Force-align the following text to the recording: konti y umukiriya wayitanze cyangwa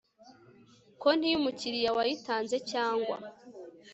konti 1.01 1.25
y 1.31 1.37
umukiriya 1.39 1.91
wayitanze 1.97 2.57
cyangwa 2.71 3.15